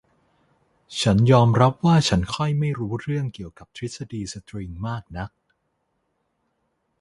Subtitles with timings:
[1.01, 5.29] ฉันยอมรับว่าฉันค่อยไม่รู้เรื่องเกี่ยวกับทฤษฎีสตริงมากนัก